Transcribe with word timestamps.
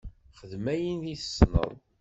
Xdem 0.39 0.65
ayen 0.73 1.01
i 1.13 1.15
tessneḍ. 1.21 1.73